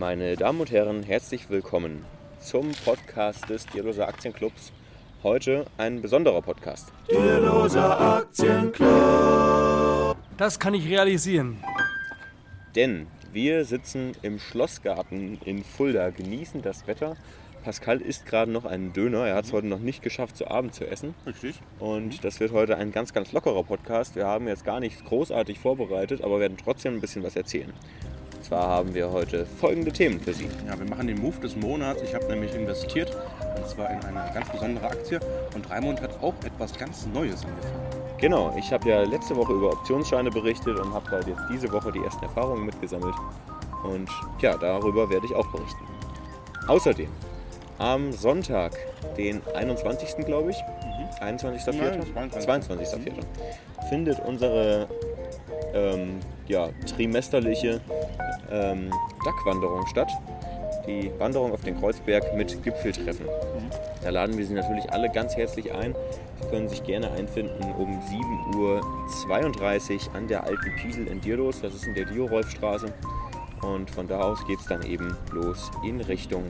[0.00, 2.06] Meine Damen und Herren, herzlich willkommen
[2.40, 4.72] zum Podcast des Dierloser Aktienclubs.
[5.22, 6.90] Heute ein besonderer Podcast.
[7.10, 10.16] Dierloser Aktienclub.
[10.38, 11.62] Das kann ich realisieren.
[12.74, 17.18] Denn wir sitzen im Schlossgarten in Fulda, genießen das Wetter.
[17.62, 19.26] Pascal isst gerade noch einen Döner.
[19.26, 21.14] Er hat es heute noch nicht geschafft, zu Abend zu essen.
[21.26, 21.56] Richtig.
[21.78, 24.16] Und das wird heute ein ganz, ganz lockerer Podcast.
[24.16, 27.74] Wir haben jetzt gar nichts großartig vorbereitet, aber werden trotzdem ein bisschen was erzählen.
[28.40, 30.48] Und zwar haben wir heute folgende Themen für Sie.
[30.66, 32.00] Ja, wir machen den Move des Monats.
[32.00, 33.14] Ich habe nämlich investiert
[33.54, 35.20] und zwar in eine ganz besondere Aktie
[35.54, 38.16] und Raimund hat auch etwas ganz Neues angefangen.
[38.16, 41.92] Genau, ich habe ja letzte Woche über Optionsscheine berichtet und habe halt jetzt diese Woche
[41.92, 43.14] die ersten Erfahrungen mitgesammelt.
[43.84, 44.08] Und
[44.40, 45.84] ja, darüber werde ich auch berichten.
[46.66, 47.10] Außerdem
[47.76, 48.72] am Sonntag,
[49.18, 50.24] den 21.
[50.24, 50.56] glaube ich,
[51.20, 51.72] 21.04.
[51.74, 52.48] Nein, 22..
[52.48, 53.88] 22.04.
[53.90, 54.88] findet unsere
[55.74, 56.20] ähm,
[56.50, 57.80] ja, trimesterliche
[58.50, 58.90] ähm,
[59.24, 60.10] DAC-Wanderung statt.
[60.86, 63.26] Die Wanderung auf den Kreuzberg mit Gipfeltreffen.
[64.02, 65.94] Da laden wir Sie natürlich alle ganz herzlich ein.
[66.40, 71.60] Sie können sich gerne einfinden um 7.32 Uhr an der alten Piesel in Dierlos.
[71.60, 72.92] Das ist in der Dio-Rolfstraße.
[73.62, 76.44] Und von da aus geht es dann eben los in Richtung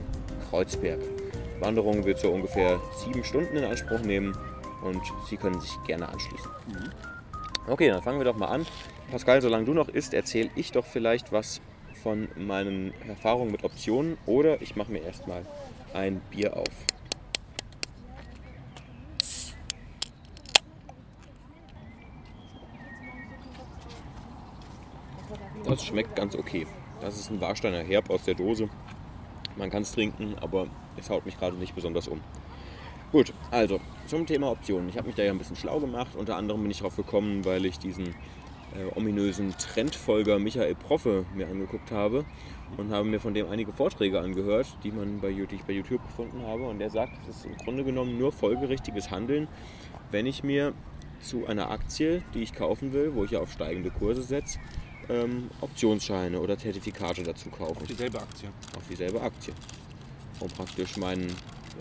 [0.49, 1.01] Kreuzberg.
[1.01, 4.35] Die Wanderung wird so ungefähr sieben Stunden in Anspruch nehmen
[4.81, 6.49] und Sie können sich gerne anschließen.
[7.67, 8.65] Okay, dann fangen wir doch mal an.
[9.11, 11.59] Pascal, solange du noch isst, erzähle ich doch vielleicht was
[12.01, 15.45] von meinen Erfahrungen mit Optionen oder ich mache mir erstmal
[15.93, 16.69] ein Bier auf.
[25.65, 26.65] Das schmeckt ganz okay.
[27.01, 28.69] Das ist ein Warsteiner Herb aus der Dose.
[29.57, 32.21] Man kann es trinken, aber es haut mich gerade nicht besonders um.
[33.11, 34.87] Gut, also zum Thema Optionen.
[34.87, 36.15] Ich habe mich da ja ein bisschen schlau gemacht.
[36.15, 38.15] Unter anderem bin ich darauf gekommen, weil ich diesen
[38.75, 42.25] äh, ominösen Trendfolger Michael Proffe mir angeguckt habe
[42.77, 45.73] und habe mir von dem einige Vorträge angehört, die, man bei, YouTube- die ich bei
[45.73, 46.63] YouTube gefunden habe.
[46.63, 49.47] Und der sagt, es ist im Grunde genommen nur folgerichtiges Handeln,
[50.11, 50.73] wenn ich mir
[51.21, 54.59] zu einer Aktie, die ich kaufen will, wo ich ja auf steigende Kurse setze,
[55.09, 58.49] ähm, Optionsscheine oder Zertifikate dazu kaufe Dieselbe Aktie.
[58.77, 59.53] auf dieselbe Aktie.
[60.39, 61.27] Um praktisch meinen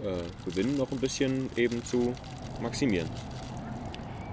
[0.04, 2.12] äh, Gewinn noch ein bisschen eben zu
[2.60, 3.08] maximieren.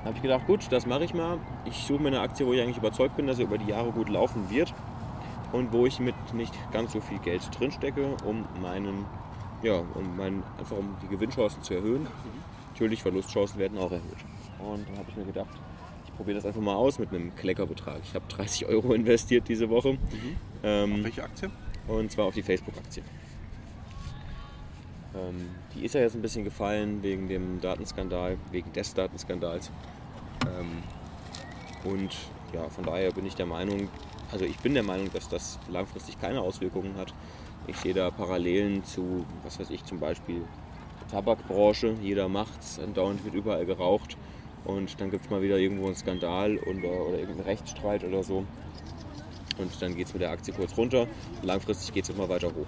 [0.07, 1.38] Da habe ich gedacht, gut, das mache ich mal.
[1.66, 3.91] Ich suche mir eine Aktie, wo ich eigentlich überzeugt bin, dass sie über die Jahre
[3.91, 4.73] gut laufen wird
[5.51, 9.03] und wo ich mit nicht ganz so viel Geld drinstecke, um meinen,
[9.63, 12.07] ja, um meinen, einfach um die Gewinnchancen zu erhöhen.
[12.69, 14.23] Natürlich, Verlustchancen werden auch erhöht.
[14.59, 15.50] Und dann habe ich mir gedacht,
[16.06, 18.00] ich probiere das einfach mal aus mit einem Kleckerbetrag.
[18.01, 19.97] Ich habe 30 Euro investiert diese Woche.
[20.63, 21.51] Ähm, Welche Aktie?
[21.89, 23.03] und zwar auf die Facebook-Aktie.
[25.18, 29.72] Ähm, die ist ja jetzt ein bisschen gefallen wegen dem Datenskandal, wegen des Datenskandals.
[30.46, 30.84] Ähm,
[31.84, 32.16] und
[32.54, 33.90] ja, von daher bin ich der Meinung,
[34.32, 37.14] also ich bin der Meinung, dass das langfristig keine Auswirkungen hat.
[37.68, 40.42] Ich sehe da Parallelen zu, was weiß ich, zum Beispiel
[41.12, 41.96] Tabakbranche.
[42.02, 44.18] Jeder macht's, andauernd wird überall geraucht
[44.66, 48.46] und dann gibt es mal wieder irgendwo einen Skandal oder, oder irgendeinen Rechtsstreit oder so.
[49.58, 51.08] Und dann geht es mit der Aktie kurz runter.
[51.42, 52.68] Langfristig geht es immer weiter hoch.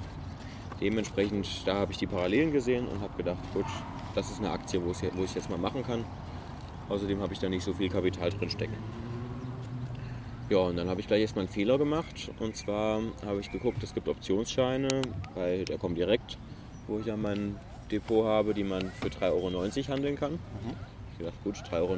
[0.81, 3.65] Dementsprechend, da habe ich die Parallelen gesehen und habe gedacht, gut,
[4.15, 6.05] das ist eine Aktie, wo, es, wo ich jetzt mal machen kann.
[6.87, 8.77] Außerdem habe ich da nicht so viel Kapital drin stecken.
[10.49, 12.31] Ja, und dann habe ich gleich erstmal einen Fehler gemacht.
[12.39, 15.01] Und zwar habe ich geguckt, es gibt Optionsscheine
[15.35, 16.37] bei der Comdirect,
[16.87, 17.57] wo ich ja mein
[17.91, 20.39] Depot habe, die man für 3,90 Euro handeln kann.
[21.19, 21.97] Ich habe gedacht, gut, 3,90 Euro,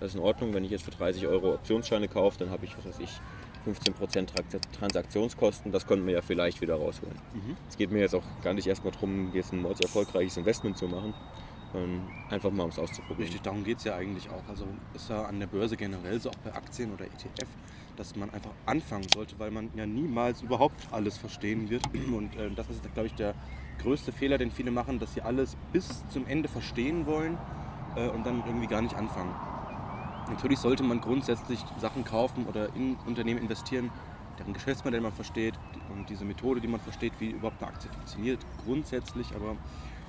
[0.00, 0.52] das ist in Ordnung.
[0.52, 3.20] Wenn ich jetzt für 30 Euro Optionsscheine kaufe, dann habe ich, was weiß ich,
[3.66, 5.72] 15% Trans- Transaktionskosten.
[5.72, 7.16] Das könnten wir ja vielleicht wieder rausholen.
[7.68, 11.14] Es geht mir jetzt auch gar nicht erstmal darum, jetzt ein erfolgreiches Investment zu machen,
[11.72, 13.22] sondern einfach mal um es auszuprobieren.
[13.24, 14.42] Richtig, darum geht es ja eigentlich auch.
[14.48, 17.48] Also ist ja an der Börse generell so, auch bei Aktien oder ETF,
[17.96, 21.82] dass man einfach anfangen sollte, weil man ja niemals überhaupt alles verstehen wird.
[22.12, 23.34] Und äh, das ist, glaube ich, der
[23.82, 27.36] größte Fehler, den viele machen, dass sie alles bis zum Ende verstehen wollen
[27.96, 29.34] äh, und dann irgendwie gar nicht anfangen.
[30.28, 33.90] Natürlich sollte man grundsätzlich Sachen kaufen oder in Unternehmen investieren,
[34.38, 35.54] deren Geschäftsmodell man versteht
[35.92, 39.34] und diese Methode, die man versteht, wie überhaupt eine Aktie funktioniert, grundsätzlich.
[39.34, 39.56] Aber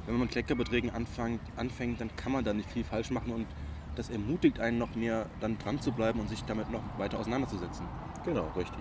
[0.06, 3.48] wenn man mit Kleckerbeträgen anfängt, anfängt, dann kann man da nicht viel falsch machen und
[3.96, 7.86] das ermutigt einen noch mehr, dann dran zu bleiben und sich damit noch weiter auseinanderzusetzen.
[8.26, 8.80] Genau, richtig.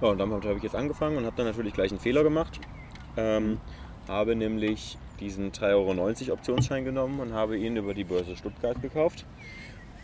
[0.00, 2.60] Ja, und damit habe ich jetzt angefangen und habe dann natürlich gleich einen Fehler gemacht.
[3.16, 3.58] Ähm,
[4.08, 9.26] habe nämlich diesen 3,90 Euro Optionsschein genommen und habe ihn über die Börse Stuttgart gekauft.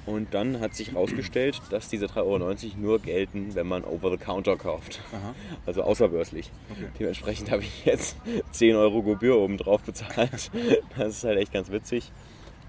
[0.06, 4.16] Und dann hat sich herausgestellt, dass diese 3,90 Euro nur gelten, wenn man over the
[4.16, 5.00] counter kauft.
[5.12, 5.34] Aha.
[5.66, 6.50] Also außerbörslich.
[6.70, 6.86] Okay.
[7.00, 8.16] Dementsprechend habe ich jetzt
[8.52, 10.50] 10 Euro Gebühr oben drauf bezahlt.
[10.96, 12.12] Das ist halt echt ganz witzig.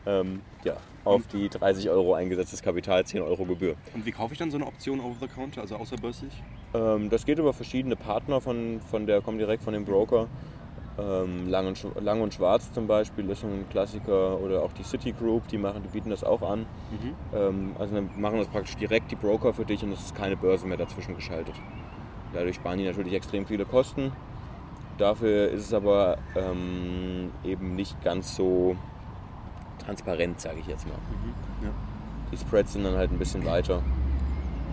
[0.05, 3.75] ähm, ja, auf die 30 Euro eingesetztes Kapital 10 Euro Gebühr.
[3.93, 6.33] Und wie kaufe ich dann so eine Option over the counter, also außerbörslich?
[6.73, 10.27] Ähm, das geht über verschiedene Partner von, von der, kommen direkt von dem Broker.
[10.99, 15.47] Ähm, Lang, und, Lang und Schwarz zum Beispiel ist ein Klassiker oder auch die Citigroup,
[15.47, 16.65] die machen, die bieten das auch an.
[17.35, 20.35] Ähm, also dann machen das praktisch direkt die Broker für dich und es ist keine
[20.35, 21.53] Börse mehr dazwischen geschaltet.
[22.33, 24.11] Dadurch sparen die natürlich extrem viele Kosten.
[24.97, 28.75] Dafür ist es aber ähm, eben nicht ganz so
[29.85, 30.97] transparent, sage ich jetzt mal.
[31.63, 31.69] Ja.
[32.31, 33.81] Die Spreads sind dann halt ein bisschen weiter.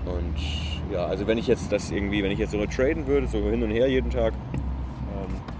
[0.07, 3.39] Und ja, also wenn ich jetzt das irgendwie, wenn ich jetzt so traden würde, so
[3.39, 5.54] hin und her jeden Tag, ähm,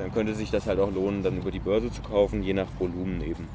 [0.00, 2.68] dann könnte sich das halt auch lohnen, dann über die Börse zu kaufen, je nach
[2.78, 3.46] Volumen eben.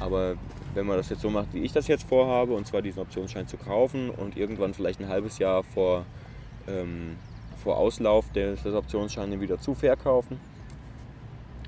[0.00, 0.34] Aber
[0.74, 3.46] wenn man das jetzt so macht, wie ich das jetzt vorhabe, und zwar diesen Optionsschein
[3.46, 6.06] zu kaufen und irgendwann vielleicht ein halbes Jahr vor,
[6.66, 7.16] ähm,
[7.62, 10.40] vor Auslauf des, des Optionsscheins den wieder zu verkaufen,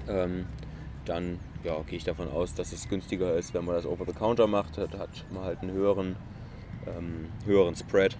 [0.08, 0.46] ähm,
[1.04, 4.12] dann ja, gehe ich davon aus, dass es günstiger ist, wenn man das over the
[4.12, 4.78] counter macht.
[4.78, 6.16] Da hat man halt einen höheren,
[6.86, 8.16] ähm, höheren Spread,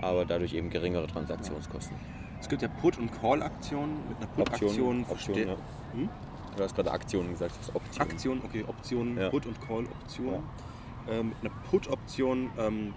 [0.00, 1.96] aber dadurch eben geringere Transaktionskosten.
[2.42, 3.96] Es gibt ja Put- und Call-Aktionen.
[4.08, 5.56] Mit einer Put-Aktion Option, verste- ja.
[5.94, 6.08] Hm?
[6.56, 8.02] Du hast gerade Aktionen gesagt, das ist Option.
[8.02, 9.30] Aktion, okay, Option, Ja.
[9.30, 10.42] Put- und Call-Option.
[11.08, 12.94] Ähm, mit einer Put-Option ähm,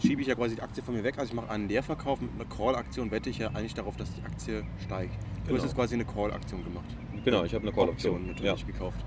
[0.00, 1.18] schiebe ich ja quasi die Aktie von mir weg.
[1.18, 2.18] Also ich mache einen Leerverkauf.
[2.22, 5.12] Mit einer Call-Aktion wette ich ja eigentlich darauf, dass die Aktie steigt.
[5.14, 5.56] Du Genau.
[5.58, 6.86] hast jetzt quasi eine Call-Aktion gemacht.
[7.24, 8.26] Genau, ich habe eine Call-Option.
[8.28, 8.66] natürlich Ja.
[8.66, 9.04] gekauft.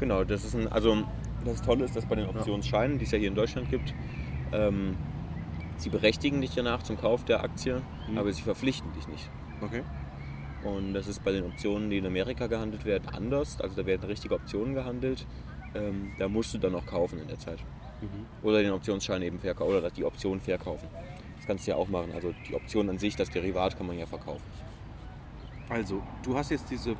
[0.00, 1.02] Genau, das ist ein, also
[1.46, 3.94] das Tolle ist, dass bei den Optionsscheinen, die es ja hier in Deutschland gibt,
[4.52, 4.96] ähm,
[5.78, 8.18] sie berechtigen dich danach zum Kauf der Aktie, Mhm.
[8.18, 9.28] aber sie verpflichten dich nicht.
[9.60, 9.82] Okay.
[10.64, 13.60] Und das ist bei den Optionen, die in Amerika gehandelt werden, anders.
[13.60, 15.26] Also da werden richtige Optionen gehandelt.
[15.74, 17.58] Ähm, da musst du dann auch kaufen in der Zeit.
[18.42, 20.88] Oder den Optionsschein eben verkaufen oder die Option verkaufen.
[21.36, 22.12] Das kannst du ja auch machen.
[22.14, 24.44] Also die Option an sich, das Derivat kann man ja verkaufen.
[25.70, 26.94] Also, du hast jetzt diese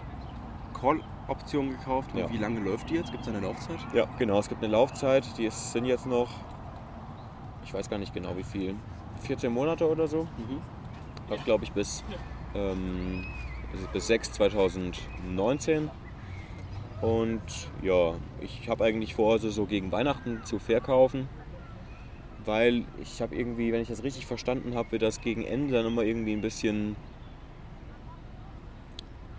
[0.72, 2.12] Call-Option gekauft.
[2.14, 2.30] Und Ja.
[2.30, 3.10] wie lange läuft die jetzt?
[3.10, 3.78] Gibt es eine Laufzeit?
[3.92, 4.38] Ja, genau.
[4.38, 6.30] Es gibt eine Laufzeit, die ist, sind jetzt noch,
[7.64, 8.74] ich weiß gar nicht genau wie viel,
[9.20, 10.26] 14 Monate oder so.
[11.28, 12.04] Das glaube ich bis,
[12.54, 13.24] ähm,
[13.92, 15.90] bis 6 2019.
[17.00, 17.42] Und
[17.82, 21.28] ja, ich habe eigentlich vor, sie so gegen Weihnachten zu verkaufen.
[22.44, 25.86] Weil ich habe irgendwie, wenn ich das richtig verstanden habe, wird das gegen Ende dann
[25.86, 26.96] immer irgendwie ein bisschen.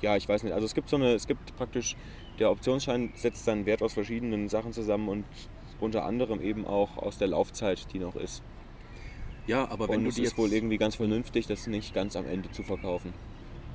[0.02, 0.54] Ja, ich weiß nicht.
[0.54, 1.96] Also es gibt so eine, es gibt praktisch,
[2.40, 5.26] der Optionsschein setzt seinen Wert aus verschiedenen Sachen zusammen und
[5.80, 8.44] unter anderem eben auch aus der Laufzeit, die noch ist.
[9.48, 11.94] Ja, aber wenn und du es die ist jetzt, wohl irgendwie ganz vernünftig, das nicht
[11.94, 13.14] ganz am Ende zu verkaufen.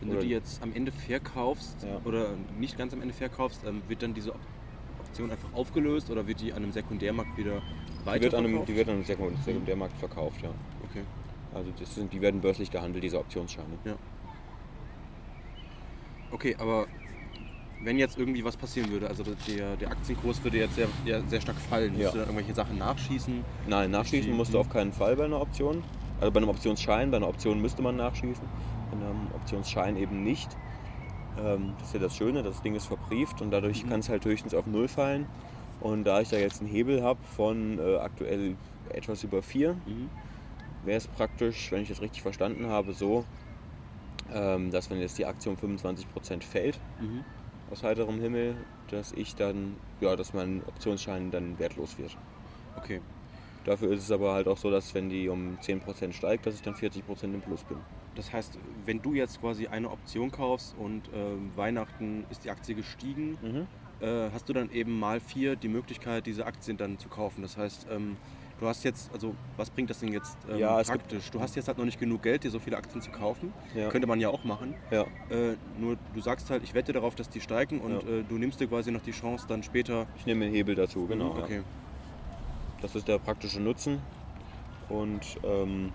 [0.00, 2.00] wenn du oder- die jetzt am Ende verkaufst Ja.
[2.05, 4.40] oder nicht ganz am Ende verkaufst, ähm, wird dann diese Op-
[5.00, 8.69] Option einfach aufgelöst oder wird die an einem Sekundärmarkt wieder Die wird, an einem, weiterverkauft?
[8.69, 10.50] die wird an einem Sekund- Sekundärmarkt verkauft, ja.
[10.90, 11.02] Okay.
[11.52, 13.67] Also das sind, die werden börslich gehandelt, diese Optionsscheine.
[16.32, 16.87] Okay, aber
[17.82, 20.88] wenn jetzt irgendwie was passieren würde, also der, der Aktienkurs würde jetzt sehr,
[21.29, 22.03] sehr stark fallen, Ja.
[22.03, 23.43] musst du dann irgendwelche Sachen nachschießen?
[23.67, 25.82] Nein, nachschießen musst du auf keinen Fall bei einer Option.
[26.21, 28.44] Also bei einem Optionsschein, bei einer Option müsste man nachschießen.
[28.91, 30.50] Bei einem Optionsschein eben nicht.
[31.43, 33.88] Ähm, das ist ja das Schöne, das Ding ist verbrieft und dadurch Mhm.
[33.88, 35.27] kann es halt höchstens auf Null fallen.
[35.81, 38.56] Und da ich da jetzt einen Hebel habe von äh, aktuell
[38.91, 39.75] etwas über 4,
[40.85, 43.25] wäre es praktisch, wenn ich das richtig verstanden habe, so,
[44.35, 47.25] ähm, dass wenn jetzt die Aktie um 25% fällt, Mhm.
[47.70, 48.56] Aus heiterem Himmel,
[48.90, 52.17] dass ich dann, ja, dass mein Optionsschein dann wertlos wird.
[52.76, 53.00] Okay.
[53.64, 56.62] Dafür ist es aber halt auch so, dass wenn die um 10% steigt, dass ich
[56.62, 57.76] dann 40% im Plus bin.
[58.14, 62.74] Das heißt, wenn du jetzt quasi eine Option kaufst und ähm, Weihnachten ist die Aktie
[62.74, 63.67] gestiegen,
[64.00, 67.43] äh, hast du dann eben mal vier die Möglichkeit, diese Aktien dann zu kaufen.
[67.43, 68.17] Das heißt, ähm,
[68.60, 71.31] du hast jetzt, also was bringt das denn jetzt ähm, Ja, es gibt- praktisch?
[71.31, 73.52] Du hast jetzt halt noch nicht genug Geld, dir so viele Aktien zu kaufen.
[73.74, 73.88] Ja.
[73.88, 74.74] Könnte man ja auch machen.
[74.90, 78.36] Ja, Äh, nur du sagst halt, ich wette darauf, dass die steigen und äh, du
[78.38, 80.06] nimmst dir quasi noch die Chance, dann später.
[80.17, 81.34] ich nehme den Hebel dazu, genau.
[81.34, 81.60] Mhm, okay.
[82.82, 84.00] Das ist der praktische Nutzen.
[84.88, 85.93] Und ähm,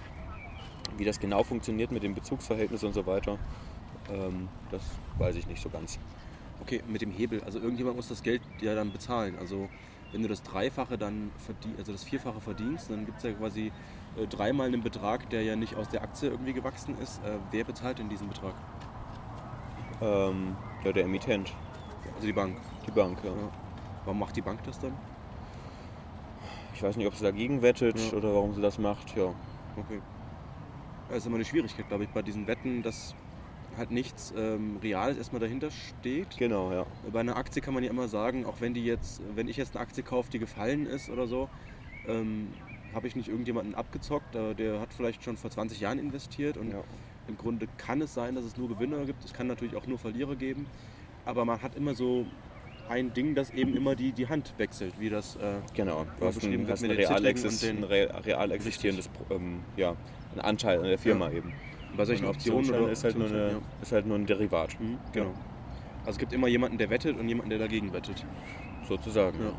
[0.98, 3.38] wie das genau funktioniert mit dem Bezugsverhältnis und so weiter,
[4.12, 4.82] ähm, das
[5.18, 6.00] weiß ich nicht so ganz.
[6.62, 7.44] Okay, mit dem Hebel.
[7.44, 9.36] Also irgendjemand muss das Geld ja dann bezahlen.
[9.40, 9.68] Also
[10.12, 11.32] wenn du das Dreifache dann
[11.78, 13.72] also das Vierfache verdienst, dann gibt es ja quasi
[14.18, 17.24] äh, dreimal einen Betrag, der ja nicht aus der Aktie irgendwie gewachsen ist.
[17.24, 18.54] Äh, wer bezahlt denn diesen Betrag?
[20.02, 21.54] Ähm, ja, der Emittent,
[22.16, 22.58] Also die Bank.
[22.86, 23.18] die Bank.
[23.24, 23.30] Ja.
[23.32, 23.52] Ja.
[24.06, 24.94] Warum macht die Bank das dann?
[26.74, 28.18] Ich weiß nicht, ob sie dagegen wettet Ja.
[28.18, 29.16] oder warum sie das macht.
[29.16, 29.34] Ja.
[29.78, 30.02] Okay.
[31.10, 33.16] Das ist immer eine Schwierigkeit, glaube ich, bei diesen Wetten, dass
[33.78, 36.38] halt nichts ähm, Reales erstmal dahinter steht.
[36.38, 36.86] Genau, ja.
[37.12, 39.76] Bei einer Aktie kann man ja immer sagen, auch wenn die jetzt, wenn ich jetzt
[39.76, 41.50] eine Aktie kaufe, die gefallen ist oder so,
[42.08, 42.50] ähm,
[42.94, 46.82] habe ich nicht irgendjemanden abgezockt, der hat vielleicht schon vor 20 Jahren investiert und Ja.
[47.28, 49.26] im Grunde kann es sein, dass es nur Gewinner gibt.
[49.26, 50.66] Es kann natürlich auch nur Verlierer geben,
[51.26, 52.26] aber man hat immer so
[52.88, 56.28] ein Ding, das eben immer die, die Hand wechselt, wie das äh, Genau, du Ja,
[56.28, 59.96] hast beschrieben ein, wird hast mit ein real, exist, ein real existierendes ähm, ja,
[60.34, 61.52] ein Anteil an der Firma eben.
[61.96, 64.80] Bei solchen Optionen oder ist halt, nur eine, Optionsschein, ist halt nur ein Derivat, ja.
[64.80, 65.34] Mhm, genau.
[66.00, 68.26] Also es gibt immer jemanden, der wettet und jemanden, der dagegen wettet.
[68.88, 69.40] sozusagen.
[69.40, 69.52] Ja.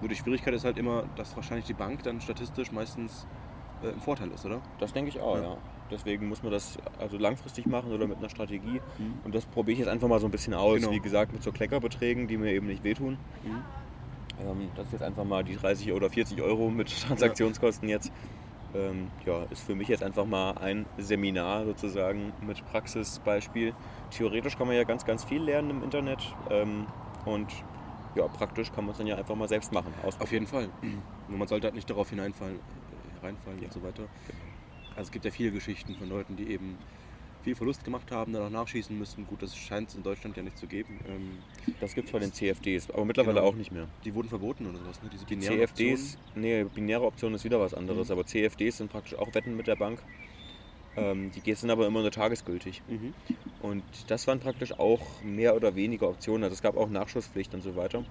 [0.00, 3.26] Nur die Schwierigkeit ist halt immer, dass wahrscheinlich die Bank dann statistisch meistens
[3.82, 4.60] äh, im Vorteil ist, oder?
[4.78, 5.42] Das denke ich auch, Ja.
[5.42, 5.56] ja.
[5.90, 8.80] Deswegen muss man das also langfristig machen oder mit einer Strategie.
[8.98, 9.14] Mhm.
[9.24, 10.80] Und das probiere ich jetzt einfach mal so ein bisschen aus.
[10.80, 10.90] Genau.
[10.90, 13.18] Wie gesagt, mit so Kleckerbeträgen, die mir eben nicht wehtun.
[13.44, 13.62] Mhm.
[14.40, 18.10] Ähm, das ist jetzt einfach mal die 30 oder 40 Euro mit Transaktionskosten jetzt.
[18.74, 23.74] Ähm, ja, ist für mich jetzt einfach mal ein Seminar sozusagen mit Praxisbeispiel.
[24.10, 26.20] Theoretisch kann man ja ganz, ganz viel lernen im Internet.
[26.50, 26.86] Ähm,
[27.24, 27.52] und
[28.14, 29.92] ja, praktisch kann man es dann ja einfach mal selbst machen.
[30.02, 30.68] Auf jeden Fall.
[31.28, 34.04] Nur man sollte halt nicht darauf hineinfallen, äh, reinfallen und so weiter.
[34.90, 36.78] Also es gibt ja viele Geschichten von Leuten, die eben
[37.42, 39.26] viel Verlust gemacht haben, dann auch nachschießen müssen.
[39.26, 40.98] Gut, das scheint es in Deutschland ja nicht zu geben.
[41.08, 41.38] Ähm,
[41.80, 43.48] Das gibt es bei den CFDs, aber mittlerweile Genau.
[43.50, 43.88] auch nicht mehr.
[44.04, 45.10] die wurden verboten oder sowas, ne?
[45.12, 48.12] Diese binären CFDs, nee, binäre Option ist wieder was anderes, Mhm.
[48.12, 50.02] aber CFDs sind praktisch auch Wetten mit der Bank.
[50.96, 52.82] Ähm, die sind aber immer nur tagesgültig.
[52.82, 53.14] Optionen.
[53.30, 53.36] Mhm.
[53.62, 56.44] Und das waren praktisch auch mehr oder weniger Optionen.
[56.44, 58.04] Also es gab auch Nachschusspflicht und so weiter.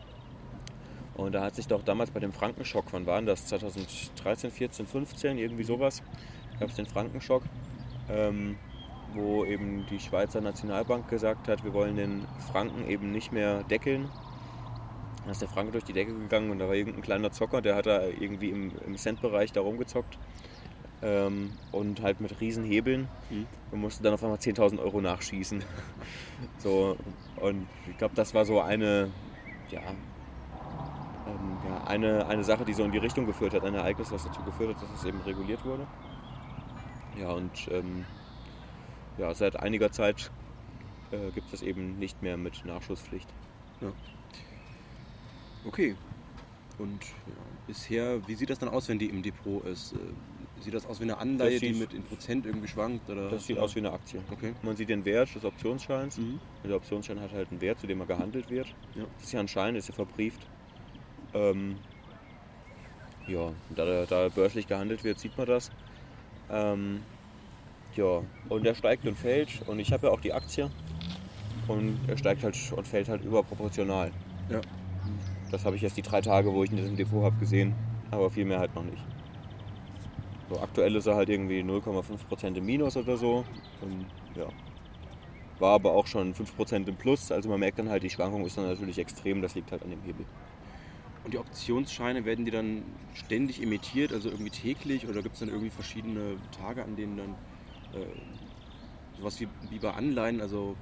[1.14, 3.46] Und da hat sich doch damals bei dem Frankenschock, wann waren das?
[3.48, 6.02] 2013, 14, 15, irgendwie sowas,
[6.60, 7.44] gab es den Frankenschock,
[8.10, 8.58] ähm,
[9.13, 14.10] wo eben die Schweizer Nationalbank gesagt hat, wir wollen den Franken eben nicht mehr deckeln.
[15.25, 17.75] Da ist der Franke durch die Decke gegangen und da war irgendein kleiner Zocker, der
[17.75, 20.18] hat da irgendwie im, im Cent-Bereich da rumgezockt.
[21.03, 23.48] Ähm, und halt mit riesen Hebeln Mhm.
[23.72, 25.63] und musste dann auf einmal 10.000 Euro nachschießen.
[26.60, 26.96] so,
[27.38, 29.10] und ich glaube, das war so eine,
[29.72, 34.12] ja, ähm, ja, eine, eine Sache, die so in die Richtung geführt hat, ein Ereignis,
[34.12, 35.88] was dazu geführt hat, dass es eben reguliert wurde.
[37.20, 38.06] Ja, und ähm,
[39.18, 40.32] ja, seit einiger Zeit
[41.12, 43.27] äh, gibt es das eben nicht mehr mit Nachschusspflicht.
[45.65, 45.96] Okay.
[46.77, 47.34] Und ja,
[47.68, 49.94] bisher, wie sieht das dann aus, wenn die im Depot ist?
[49.94, 49.98] Äh,
[50.62, 53.10] Sieht das aus wie eine Anleihe, die mit in Prozent irgendwie schwankt?
[53.10, 54.22] Oder Das sieht aus wie eine Aktie.
[54.32, 54.53] Okay.
[54.62, 56.18] Man sieht den Wert des Optionsscheins.
[56.20, 56.39] Mhm.
[56.63, 58.68] Der Optionsschein hat halt einen Wert, zu dem er gehandelt wird.
[58.94, 59.06] Ja.
[59.15, 60.46] Das ist ja ein Schein, ist ja verbrieft.
[61.34, 61.77] Ähm,
[63.27, 65.72] ja, da, da börslich gehandelt wird, sieht man das.
[66.51, 67.01] Ähm,
[67.95, 69.67] ja, und er steigt und fällt.
[69.67, 70.69] Und ich habe ja auch die Aktie.
[71.67, 74.12] Und er steigt halt und fällt halt überproportional.
[74.50, 74.62] Ja.
[75.51, 77.74] Das habe ich jetzt die drei Tage, wo ich ihn das im Depot habe, gesehen.
[78.10, 79.03] Aber viel mehr halt noch nicht.
[80.50, 83.45] So, aktuell ist er halt irgendwie 0,5% im Minus oder so.
[83.81, 84.05] Und,
[84.36, 84.48] ja.
[85.60, 87.31] War aber auch schon 5% im Plus.
[87.31, 89.41] Also man merkt dann halt, die Schwankung ist dann natürlich extrem.
[89.41, 90.25] Das liegt halt an dem Hebel.
[91.24, 92.83] Und die Optionsscheine, werden die dann
[93.13, 95.07] ständig emittiert, also irgendwie täglich?
[95.07, 97.36] Oder gibt es dann irgendwie verschiedene Tage, an denen dann
[97.93, 100.75] äh, sowas wie, wie bei Anleihen, also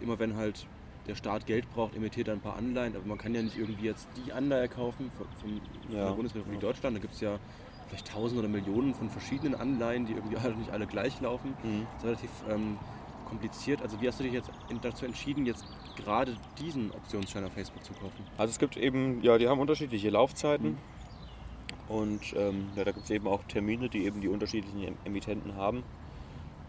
[0.00, 0.66] immer wenn halt
[1.06, 3.84] der Staat Geld braucht, emittiert er ein paar Anleihen, aber man kann ja nicht irgendwie
[3.86, 5.60] jetzt die Anleihe kaufen vom, von
[5.96, 6.06] Ja.
[6.08, 6.68] der Bundesrepublik Ja.
[6.68, 6.96] Deutschland.
[6.96, 7.38] Da gibt es ja
[7.88, 11.54] vielleicht tausend oder Millionen von verschiedenen Anleihen, die irgendwie alle nicht alle gleich laufen.
[11.62, 12.76] Das ist relativ ähm,
[13.28, 13.82] kompliziert.
[13.82, 14.50] Also wie hast du dich jetzt
[14.82, 15.64] dazu entschieden, jetzt
[15.96, 18.24] gerade diesen Optionsschein auf Facebook zu kaufen?
[18.36, 20.76] Also es gibt eben, ja, die haben unterschiedliche Laufzeiten.
[21.88, 25.54] Und ähm, ja, da gibt es eben auch Termine, die eben die unterschiedlichen Em- Emittenten
[25.54, 25.84] haben.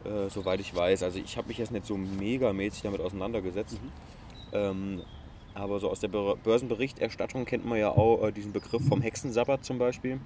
[0.08, 1.04] Äh, soweit ich weiß.
[1.04, 3.80] Also ich habe mich jetzt nicht so megamäßig damit auseinandergesetzt.
[4.54, 5.02] Ähm,
[5.54, 9.66] aber so aus der Bör- Börsenberichterstattung kennt man ja auch äh, diesen Begriff vom Hexensabbat
[9.66, 10.20] zum Beispiel.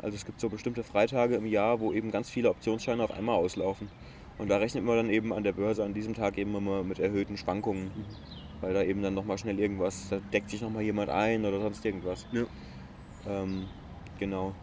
[0.00, 3.36] Also es gibt so bestimmte Freitage im Jahr, wo eben ganz viele Optionsscheine auf einmal
[3.36, 3.88] auslaufen.
[4.38, 6.98] Und da rechnet man dann eben an der Börse an diesem Tag eben immer mit
[6.98, 7.90] erhöhten Schwankungen.
[8.60, 11.84] Weil da eben dann nochmal schnell irgendwas, da deckt sich nochmal jemand ein oder sonst
[11.84, 12.26] irgendwas.
[12.32, 12.44] Ja.
[13.26, 13.64] Ähm,
[14.18, 14.54] genau.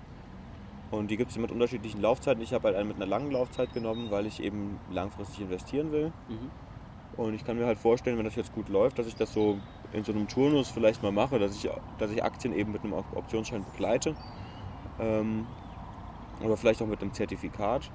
[0.94, 2.44] Und die gibt es mit unterschiedlichen Laufzeiten.
[2.44, 6.14] Ich habe halt einen mit einer langen Laufzeit genommen, weil ich eben langfristig investieren will.
[6.30, 6.52] Mhm.
[7.18, 9.58] Und ich kann mir halt vorstellen, wenn das jetzt gut läuft, dass ich das so
[9.92, 12.94] in so einem Turnus vielleicht mal mache, dass ich, dass ich Aktien eben mit einem
[12.94, 14.16] Op- Optionsschein begleite.
[15.00, 15.48] Ähm,
[16.44, 17.90] oder vielleicht auch mit einem Zertifikat,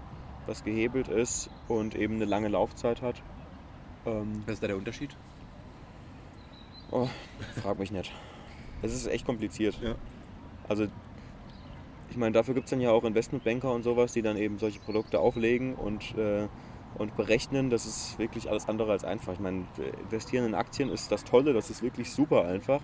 [0.47, 3.23] was gehebelt ist und eben eine lange Laufzeit hat.
[4.07, 5.17] Ähm, Was ist da der Unterschied?
[6.91, 7.09] oh,
[7.63, 8.13] frag mich nicht.
[8.83, 9.79] Es ist echt kompliziert.
[9.81, 9.95] Ja.
[10.69, 10.89] Also,
[12.11, 14.81] ich meine, dafür gibt es dann ja auch Investmentbanker und sowas, die dann eben solche
[14.81, 16.49] Produkte auflegen und, äh,
[16.97, 17.71] und berechnen.
[17.71, 19.35] Das ist wirklich alles andere als einfach.
[19.35, 19.67] Ich meine,
[20.03, 22.81] investieren in Aktien ist das Tolle, das ist wirklich super einfach.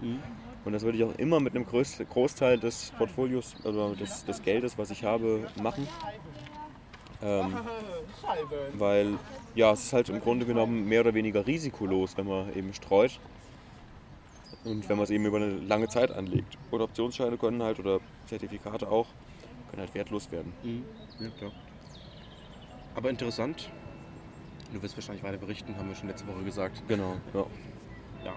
[0.65, 4.43] Und das würde ich auch immer mit einem Groß Großteil des Portfolios oder des, des
[4.43, 5.87] Geldes, was ich habe, machen.
[7.23, 7.55] Ähm,
[8.75, 9.15] weil,
[9.55, 13.19] ja, es ist halt im Grunde genommen mehr oder weniger risikolos, wenn man eben streut.
[14.65, 16.57] Und wenn man es eben über eine lange Zeit anlegt.
[16.71, 19.07] Oder Optionsscheine können halt, oder Zertifikate auch,
[19.71, 20.53] können halt wertlos werden.
[20.63, 20.85] Mhm.
[21.21, 21.53] Ja, klar.
[22.95, 23.71] Aber interessant.
[24.73, 26.83] Du wirst wahrscheinlich weiter berichten, haben wir schon letzte Woche gesagt.
[26.89, 27.47] Genau, ja.
[28.25, 28.33] Ja.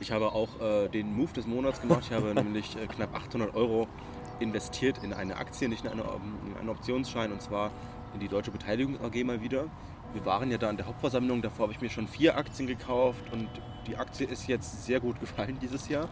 [0.00, 2.02] Ich habe auch äh, den Move des Monats gemacht.
[2.06, 3.88] Ich habe nämlich äh, knapp 800 Euro
[4.40, 7.70] investiert in eine Aktie, nicht in, eine, in einen Optionsschein, und zwar
[8.12, 9.66] in die Deutsche Beteiligung AG mal wieder.
[10.14, 13.24] Wir waren ja da an der Hauptversammlung, davor habe ich mir schon vier Aktien gekauft
[13.32, 13.48] und
[13.86, 16.08] die Aktie ist jetzt sehr gut gefallen dieses Jahr.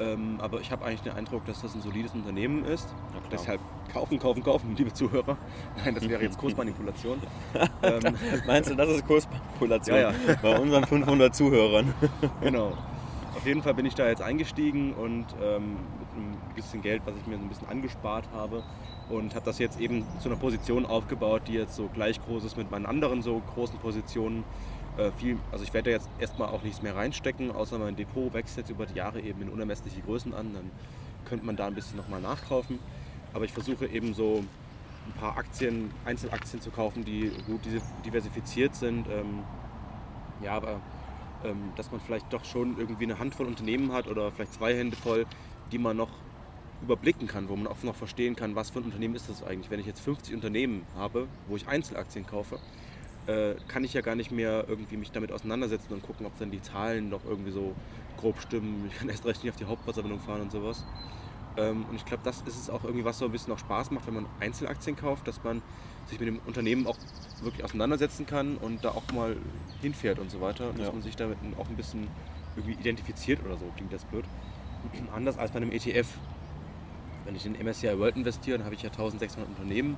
[0.00, 2.88] Ähm, aber ich habe eigentlich den Eindruck, dass das ein solides Unternehmen ist.
[3.30, 3.60] Deshalb
[3.92, 5.36] kaufen, kaufen, kaufen, liebe Zuhörer.
[5.84, 7.20] Nein, das wäre jetzt Kursmanipulation.
[7.82, 8.00] ähm,
[8.46, 10.36] Meinst du, das ist Kursmanipulation ja, ja.
[10.40, 11.92] bei unseren 500 Zuhörern?
[12.40, 12.72] genau.
[13.34, 17.14] Auf jeden Fall bin ich da jetzt eingestiegen und ähm, mit einem bisschen Geld, was
[17.16, 18.62] ich mir so ein bisschen angespart habe
[19.08, 22.56] und habe das jetzt eben zu einer Position aufgebaut, die jetzt so gleich groß ist
[22.56, 24.44] mit meinen anderen so großen Positionen.
[24.98, 28.58] Äh, viel, also ich werde jetzt erstmal auch nichts mehr reinstecken, außer mein Depot wächst
[28.58, 30.70] jetzt über die Jahre eben in unermessliche Größen an, dann
[31.24, 32.78] könnte man da ein bisschen nochmal nachkaufen.
[33.32, 34.44] Aber ich versuche eben so
[35.06, 37.60] ein paar Aktien, Einzelaktien zu kaufen, die gut
[38.04, 39.06] diversifiziert sind.
[39.08, 39.40] Ähm,
[40.42, 40.80] ja, aber
[41.44, 44.96] ähm, dass man vielleicht doch schon irgendwie eine Handvoll Unternehmen hat oder vielleicht zwei Hände
[44.96, 45.26] voll,
[45.70, 46.10] die man noch
[46.82, 49.70] überblicken kann, wo man auch noch verstehen kann, was für ein Unternehmen ist das eigentlich.
[49.70, 52.58] Wenn ich jetzt 50 Unternehmen habe, wo ich Einzelaktien kaufe,
[53.26, 56.50] äh, kann ich ja gar nicht mehr irgendwie mich damit auseinandersetzen und gucken, ob dann
[56.50, 57.74] die Zahlen noch irgendwie so
[58.16, 58.88] grob stimmen.
[58.90, 60.84] Ich kann erst recht nicht auf die Hauptversammlung fahren und sowas.
[61.56, 63.90] Ähm, und ich glaube, das ist es auch irgendwie, was so ein bisschen noch Spaß
[63.90, 65.62] macht, wenn man Einzelaktien kauft, dass man
[66.06, 66.96] sich mit dem Unternehmen auch
[67.42, 69.36] wirklich auseinandersetzen kann und da auch mal
[69.80, 70.72] hinfährt und so weiter.
[70.72, 70.92] Dass ja.
[70.92, 72.08] man sich damit auch ein bisschen
[72.56, 74.24] irgendwie identifiziert oder so, klingt das blöd.
[75.14, 76.08] Anders als bei einem ETF.
[77.24, 79.96] Wenn ich in MSCI World investiere, dann habe ich ja 1600 Unternehmen.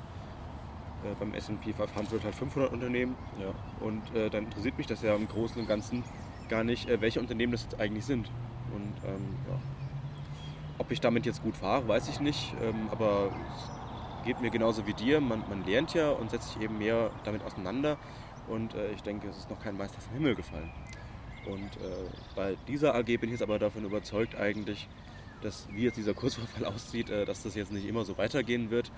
[1.05, 3.17] Äh, beim SP 500 halt 500 Unternehmen.
[3.41, 3.55] Ja.
[3.85, 6.03] Und äh, dann interessiert mich das ja im Großen und Ganzen
[6.49, 8.31] gar nicht, äh, welche Unternehmen das jetzt eigentlich sind.
[8.75, 9.59] Und ähm, ja.
[10.79, 12.55] ob ich damit jetzt gut fahre, weiß ich nicht.
[12.63, 13.31] Ähm, aber
[14.25, 15.21] geht mir genauso wie dir.
[15.21, 17.99] Man, man, lernt ja und setzt sich eben mehr damit auseinander.
[18.49, 20.71] Und äh, ich denke, es ist noch kein Meister vom Himmel gefallen.
[21.47, 24.89] Und äh, bei dieser AG bin ich jetzt aber davon überzeugt eigentlich,
[25.43, 28.91] dass wie jetzt dieser Kursverfall aussieht, äh, dass das jetzt nicht immer so weitergehen wird.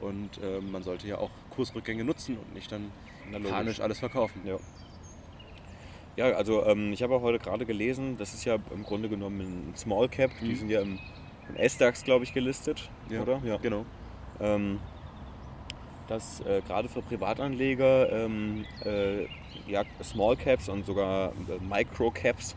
[0.00, 2.92] Und äh, man sollte ja auch Kursrückgänge nutzen und nicht dann
[3.48, 4.42] panisch alles verkaufen.
[4.44, 4.58] Ja.
[6.16, 9.70] Ja, also ähm, ich habe auch heute gerade gelesen, das ist ja im Grunde genommen
[9.70, 10.46] ein Small Cap, mhm.
[10.46, 10.98] die sind ja im,
[11.48, 13.40] im S-DAX, glaube ich, gelistet, ja, oder?
[13.44, 13.86] Ja, genau.
[14.40, 14.78] Ähm,
[16.08, 19.24] dass äh, gerade für Privatanleger ähm, äh,
[19.70, 22.56] ja, Small Caps und sogar äh, Micro Caps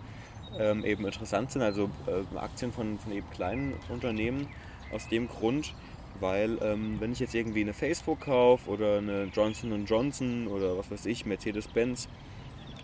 [0.58, 4.48] ähm, eben interessant sind, also äh, Aktien von, von eben kleinen Unternehmen.
[4.94, 5.74] Aus dem Grund,
[6.20, 10.92] weil ähm, wenn ich jetzt irgendwie eine Facebook kaufe oder eine Johnson Johnson oder was
[10.92, 12.10] weiß ich, Mercedes-Benz,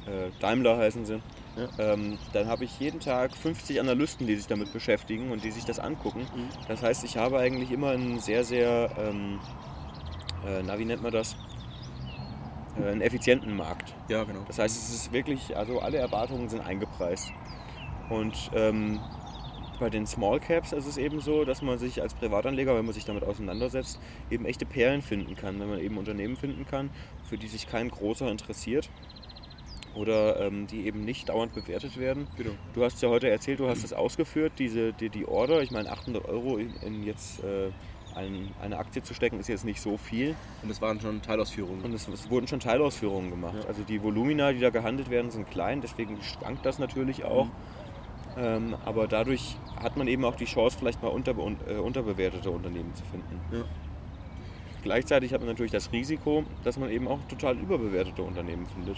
[0.05, 1.21] äh, Daimler heißen sie,
[1.57, 1.93] ja.
[1.93, 5.65] ähm, dann habe ich jeden Tag 50 Analysten, die sich damit beschäftigen und die sich
[5.65, 6.21] das angucken.
[6.21, 6.49] Mhm.
[6.67, 9.39] Das heißt, ich habe eigentlich immer einen sehr, sehr, ähm,
[10.45, 11.35] äh, na wie nennt man das?
[12.79, 13.93] Äh, einen effizienten Markt.
[14.07, 14.41] Ja, genau.
[14.47, 17.31] Das heißt, es ist wirklich, also alle Erwartungen sind eingepreist.
[18.09, 18.99] Und ähm,
[19.79, 22.93] bei den Small Caps ist es eben so, dass man sich als Privatanleger, wenn man
[22.93, 23.99] sich damit auseinandersetzt,
[24.31, 25.59] eben echte Perlen finden kann.
[25.59, 26.89] Wenn man eben Unternehmen finden kann,
[27.23, 28.89] für die sich kein großer interessiert
[29.97, 32.27] oder ähm, die eben nicht dauernd bewertet werden.
[32.38, 32.51] Genau.
[32.73, 35.62] Du hast ja heute erzählt, du hast es ausgeführt, diese, die, die Order.
[35.62, 37.71] Ich meine, 800 Euro in, in jetzt äh,
[38.15, 40.36] ein, eine Aktie zu stecken, ist jetzt nicht so viel.
[40.63, 41.83] Und es waren schon Teilausführungen.
[41.83, 43.57] Und es, es wurden schon Teilausführungen gemacht.
[43.62, 43.67] Ja.
[43.67, 47.45] Also die Volumina, die da gehandelt werden, sind klein, deswegen schwankt das natürlich auch.
[47.45, 47.51] Mhm.
[48.38, 52.93] Ähm, aber dadurch hat man eben auch die Chance, vielleicht mal unter, äh, unterbewertete Unternehmen
[52.93, 53.39] zu finden.
[53.51, 53.63] Ja.
[54.83, 58.97] Gleichzeitig hat man natürlich das Risiko, dass man eben auch total überbewertete Unternehmen findet,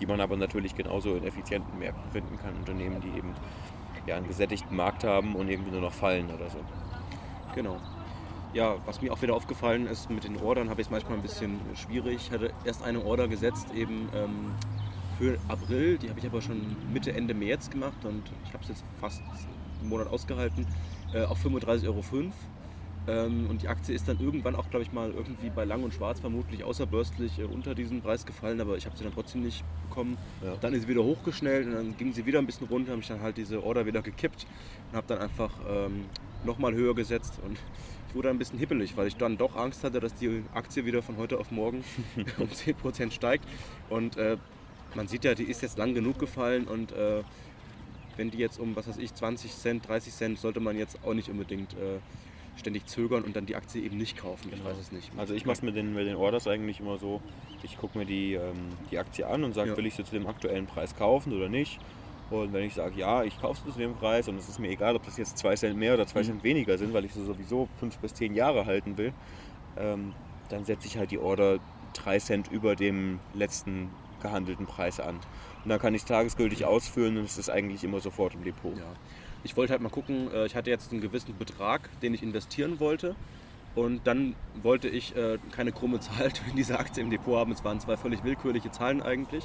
[0.00, 2.54] die man aber natürlich genauso in effizienten Märkten finden kann.
[2.56, 3.34] Unternehmen, die eben
[4.06, 6.58] ja, einen gesättigten Markt haben und irgendwie nur noch fallen oder so.
[7.54, 7.78] Genau.
[8.54, 11.22] Ja, was mir auch wieder aufgefallen ist, mit den Ordern habe ich es manchmal ein
[11.22, 12.16] bisschen schwierig.
[12.16, 14.52] Ich hatte erst eine Order gesetzt, eben ähm,
[15.18, 15.98] für April.
[15.98, 19.22] Die habe ich aber schon Mitte, Ende März gemacht und ich habe es jetzt fast
[19.80, 20.66] einen Monat ausgehalten.
[21.12, 22.02] Äh, auf 35,05 Euro.
[23.08, 25.94] Ähm, und die Aktie ist dann irgendwann auch, glaube ich, mal irgendwie bei Lang und
[25.94, 29.64] Schwarz vermutlich außerbörslich äh, unter diesen Preis gefallen, aber ich habe sie dann trotzdem nicht
[29.88, 30.18] bekommen.
[30.44, 30.56] Ja.
[30.60, 33.08] Dann ist sie wieder hochgeschnellt und dann ging sie wieder ein bisschen runter, habe ich
[33.08, 34.46] dann halt diese Order wieder gekippt
[34.90, 36.04] und habe dann einfach ähm,
[36.44, 37.58] nochmal höher gesetzt und
[38.08, 41.02] ich wurde ein bisschen hippelig, weil ich dann doch Angst hatte, dass die Aktie wieder
[41.02, 41.84] von heute auf morgen
[42.38, 43.44] um 10% steigt.
[43.88, 44.36] Und äh,
[44.94, 47.22] man sieht ja, die ist jetzt lang genug gefallen und äh,
[48.16, 51.14] wenn die jetzt um, was weiß ich, 20 Cent, 30 Cent, sollte man jetzt auch
[51.14, 52.00] nicht unbedingt äh,
[52.58, 54.50] ständig zögern und dann die Aktie eben nicht kaufen.
[54.54, 55.10] Ich weiß es nicht.
[55.16, 57.20] Also ich mache es mit den, mit den Orders eigentlich immer so,
[57.62, 59.76] ich gucke mir die, ähm, die Aktie an und sage, ja.
[59.76, 61.78] will ich sie zu dem aktuellen Preis kaufen oder nicht.
[62.30, 64.68] Und wenn ich sage, ja, ich kaufe sie zu dem Preis und es ist mir
[64.68, 66.24] egal, ob das jetzt 2 Cent mehr oder 2 mhm.
[66.24, 69.12] Cent weniger sind, weil ich sie sowieso 5 bis 10 Jahre halten will,
[69.78, 70.12] ähm,
[70.50, 71.58] dann setze ich halt die Order
[71.94, 73.90] 3 Cent über dem letzten
[74.20, 75.16] gehandelten Preis an.
[75.64, 78.76] Und dann kann ich es tagesgültig ausfüllen und es ist eigentlich immer sofort im Depot.
[78.76, 78.84] Ja.
[79.44, 82.80] Ich wollte halt mal gucken, äh, ich hatte jetzt einen gewissen Betrag, den ich investieren
[82.80, 83.14] wollte.
[83.74, 87.52] Und dann wollte ich äh, keine krumme Zahl in dieser Aktie im Depot haben.
[87.52, 89.44] Es waren zwei völlig willkürliche Zahlen eigentlich.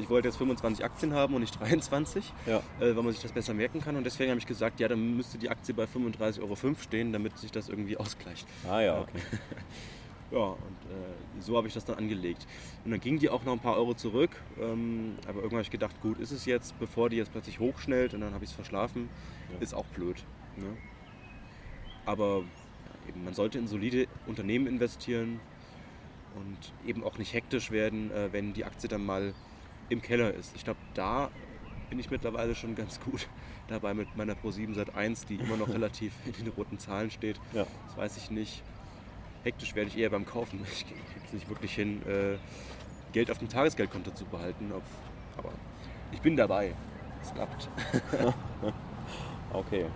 [0.00, 2.58] Ich wollte jetzt 25 Aktien haben und nicht 23, Ja.
[2.80, 3.96] äh, weil man sich das besser merken kann.
[3.96, 7.36] Und deswegen habe ich gesagt, ja, dann müsste die Aktie bei 35,05 Euro stehen, damit
[7.38, 8.46] sich das irgendwie ausgleicht.
[8.70, 9.18] Ah ja, okay.
[10.30, 10.58] Ja, und
[10.90, 12.46] äh, so habe ich das dann angelegt.
[12.84, 14.30] Und dann ging die auch noch ein paar Euro zurück.
[14.60, 18.14] Ähm, aber irgendwann habe ich gedacht, gut, ist es jetzt, bevor die jetzt plötzlich hochschnellt
[18.14, 19.08] und dann habe ich es verschlafen.
[19.52, 19.60] Ja.
[19.60, 20.22] Ist auch blöd.
[20.56, 20.76] Ne?
[22.04, 25.40] Aber ja, eben, man sollte in solide Unternehmen investieren
[26.36, 29.34] und eben auch nicht hektisch werden, äh, wenn die Aktie dann mal
[29.88, 30.54] im Keller ist.
[30.54, 31.30] Ich glaube, da
[31.88, 33.28] bin ich mittlerweile schon ganz gut
[33.68, 37.40] dabei mit meiner Pro7 Sat 1, die immer noch relativ in den roten Zahlen steht.
[37.52, 37.66] Ja.
[37.86, 38.62] Das weiß ich nicht.
[39.44, 40.60] Hektisch werde ich eher beim Kaufen.
[40.70, 42.36] Ich kriege es nicht wirklich hin, äh,
[43.12, 44.72] Geld auf dem Tagesgeldkonto zu behalten.
[44.72, 44.82] Auf,
[45.36, 45.52] aber
[46.12, 46.74] ich bin dabei.
[47.22, 47.68] Es klappt.
[49.52, 49.86] Okay.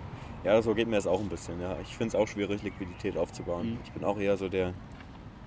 [0.43, 1.61] Ja, so geht mir das auch ein bisschen.
[1.61, 1.77] Ja.
[1.81, 3.71] Ich finde es auch schwierig, Liquidität aufzubauen.
[3.71, 3.79] Mhm.
[3.83, 4.73] Ich bin auch eher so der,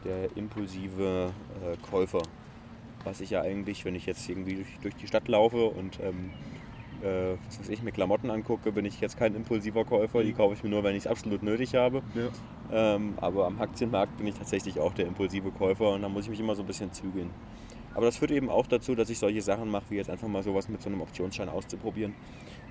[0.04, 1.32] der impulsive
[1.62, 2.22] äh, Käufer.
[3.04, 6.30] Was ich ja eigentlich, wenn ich jetzt irgendwie durch, durch die Stadt laufe und ähm,
[7.06, 10.22] äh, was ich, mir Klamotten angucke, bin ich jetzt kein impulsiver Käufer.
[10.22, 10.36] Die Mhm.
[10.36, 12.02] kaufe ich mir nur, wenn ich es absolut nötig habe.
[12.14, 12.94] Ja.
[12.96, 16.30] Ähm, aber am Aktienmarkt bin ich tatsächlich auch der impulsive Käufer und da muss ich
[16.30, 17.30] mich immer so ein bisschen zügeln.
[17.94, 20.42] Aber das führt eben auch dazu, dass ich solche Sachen mache, wie jetzt einfach mal
[20.42, 22.14] sowas mit so einem Optionsschein auszuprobieren.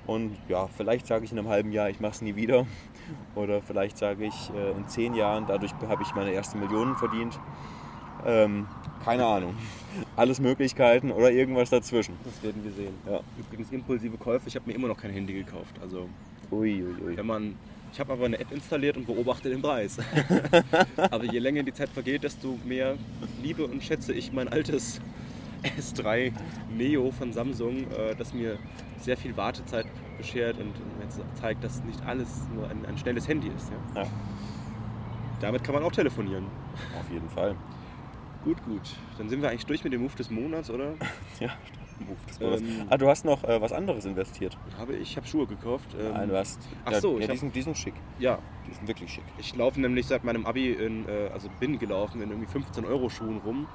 [0.05, 2.67] Und ja, vielleicht sage ich in einem halben Jahr, ich mache es nie wieder.
[3.35, 7.39] Oder vielleicht sage ich äh, in zehn Jahren, dadurch habe ich meine ersten Millionen verdient.
[8.23, 8.67] Ähm,
[9.05, 9.55] keine Ahnung.
[10.15, 12.15] Alles Möglichkeiten oder irgendwas dazwischen.
[12.25, 12.93] Das werden wir sehen.
[13.09, 13.19] Ja.
[13.37, 14.47] Übrigens impulsive Käufe.
[14.47, 15.75] Ich habe mir immer noch kein Handy gekauft.
[15.81, 16.09] Also
[16.51, 17.17] Ui, ui, ui.
[17.17, 17.55] wenn man,
[17.93, 19.97] ich habe aber eine App installiert und beobachte den Preis.
[20.97, 22.95] aber je länger die Zeit vergeht, desto mehr
[23.43, 24.99] liebe und schätze ich mein altes
[25.79, 26.31] S3
[26.75, 28.57] Neo von Samsung, äh, das mir
[28.99, 29.85] sehr viel Wartezeit
[30.17, 31.07] beschert und mir
[31.39, 33.71] zeigt, dass nicht alles nur ein, ein schnelles Handy ist.
[33.95, 34.01] Ja.
[34.03, 34.07] Ja,
[35.41, 36.45] Damit kann man auch telefonieren.
[36.99, 37.55] auf jeden Fall.
[38.45, 38.81] Gut, gut.
[39.17, 40.93] Dann sind wir eigentlich durch mit dem Move des Monats, oder?
[41.39, 41.49] Ja,
[41.99, 42.61] Move des Monats.
[42.61, 44.55] Ähm, ah, du hast noch äh, was anderes investiert.
[44.77, 45.95] Habe ich, habe Schuhe gekauft.
[45.99, 46.59] ähm, Nein, du hast.
[46.85, 47.95] ach ja, so, ja, ich die, sind, die sind schick.
[48.19, 48.37] Ja,
[48.69, 49.23] Die sind wirklich schick.
[49.39, 53.09] Ich laufe nämlich seit meinem Abi in, äh, also bin gelaufen in irgendwie 15 Euro
[53.09, 53.67] Schuhen rum.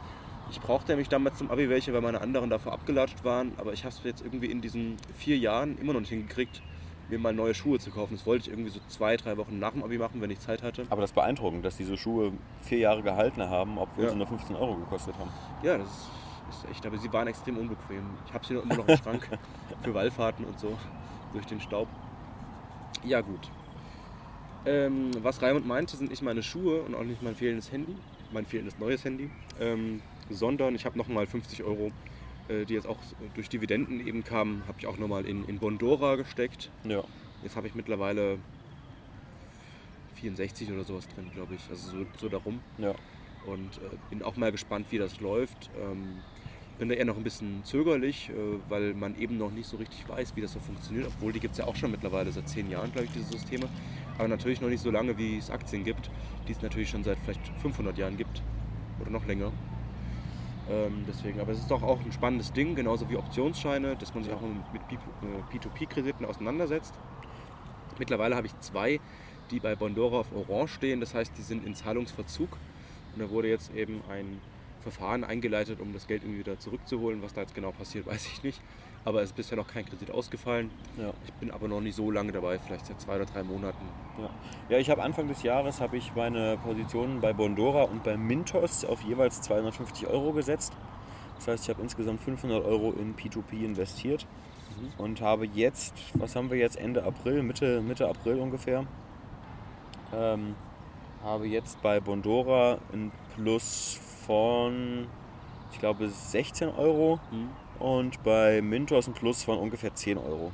[0.53, 3.53] Ich brauchte nämlich damals zum Abi welche, weil meine anderen davor abgelatscht waren.
[3.57, 6.63] Aber ich habe es jetzt irgendwie in diesen vier Jahren immer noch nicht hingekriegt,
[7.11, 8.15] mir mal neue Schuhe zu kaufen.
[8.17, 10.63] Das wollte ich irgendwie so zwei, drei Wochen nach dem Abi machen, wenn ich Zeit
[10.63, 10.87] hatte.
[10.91, 14.11] Aber das ist beeindruckend, dass diese Schuhe vier Jahre gehalten haben, obwohl Ja.
[14.11, 15.31] sie nur 15 Euro gekostet haben.
[15.63, 16.09] Ja, das ist,
[16.65, 18.03] ist echt, aber sie waren extrem unbequem.
[18.27, 19.29] Ich habe sie noch immer noch im Schrank
[19.83, 20.77] für Wallfahrten und so
[21.33, 21.89] durch den Staub.
[23.05, 23.51] Ja, gut.
[24.67, 27.97] Ähm, was Raimund meinte, sind nicht meine Schuhe und auch nicht mein fehlendes Handy,
[28.33, 31.91] mein fehlendes neues Handy, ähm, sondern ich habe nochmal 50 Euro,
[32.67, 32.99] die jetzt auch
[33.35, 36.71] durch Dividenden eben kamen, habe ich auch nochmal in, in Bondora gesteckt.
[36.85, 37.03] Ja.
[37.43, 38.39] Jetzt habe ich mittlerweile
[40.17, 42.95] 64 oder sowas drin, glaube ich, also so, so darum Ja.
[43.47, 45.71] und äh, bin auch mal gespannt, wie das läuft.
[45.81, 46.19] Ähm,
[46.79, 48.33] bin da eher noch ein bisschen zögerlich, äh,
[48.69, 51.53] weil man eben noch nicht so richtig weiß, wie das so funktioniert, obwohl die gibt
[51.53, 53.69] es ja auch schon mittlerweile seit zehn Jahren, glaube ich, diese Systeme.
[54.19, 56.11] Aber natürlich noch nicht so lange, wie es Aktien gibt,
[56.49, 58.43] die es natürlich schon seit vielleicht 500 Jahren gibt
[59.01, 59.53] oder noch länger.
[60.71, 64.23] Ähm, deswegen, aber es ist doch auch ein spannendes Ding, genauso wie Optionsscheine, dass man
[64.23, 64.41] sich auch
[64.73, 66.95] mit P- äh, P2P-Krediten auseinandersetzt.
[67.99, 69.01] Mittlerweile habe ich zwei,
[69.51, 72.57] die bei Bondora auf Orange stehen, das heißt, die sind in Zahlungsverzug.
[73.15, 74.41] Und da wurde jetzt eben ein
[74.81, 77.21] Verfahren eingeleitet, um das Geld irgendwie wieder zurückzuholen.
[77.23, 78.61] Was da jetzt genau passiert, weiß ich nicht.
[79.05, 80.71] Aber es ist bisher noch kein Kredit ausgefallen.
[80.99, 81.13] Ja.
[81.25, 83.85] Ich bin aber noch nicht so lange dabei, vielleicht seit zwei oder drei Monaten.
[84.19, 84.31] Ja,
[84.69, 88.85] ja ich habe Anfang des Jahres habe ich meine Positionen bei Bondora und bei Mintos
[88.85, 90.75] auf jeweils 250 Euro gesetzt.
[91.37, 94.27] Das heißt, ich habe insgesamt 500 Euro in P2P investiert
[94.99, 98.85] und habe jetzt, was haben wir jetzt, Ende April, Mitte, Mitte April ungefähr,
[100.15, 100.55] ähm,
[101.25, 105.07] habe jetzt bei Bondora ein Plus von,
[105.73, 107.21] ich glaube, 16 Euro
[107.81, 110.53] und bei Mintos ein Plus von ungefähr 10 Euro.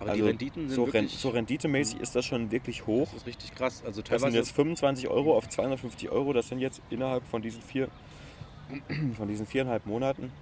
[0.00, 1.18] Aber Also die Renditen sind so, Ren wirklich...
[1.18, 3.06] so renditemäßig ist das schon wirklich hoch.
[3.06, 3.82] das ist richtig krass.
[3.86, 4.36] Also Das sind teilweise...
[4.36, 6.32] jetzt 25 Euro auf 250 Euro.
[6.32, 7.88] Das sind jetzt innerhalb von diesen vier,
[9.16, 10.32] von diesen viereinhalb Monaten